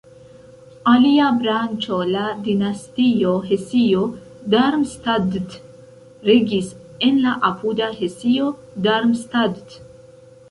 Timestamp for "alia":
0.91-1.25